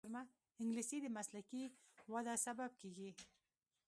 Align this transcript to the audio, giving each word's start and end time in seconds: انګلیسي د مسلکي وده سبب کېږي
انګلیسي 0.61 0.97
د 1.01 1.07
مسلکي 1.17 1.63
وده 2.13 2.33
سبب 2.45 2.69
کېږي 2.81 3.11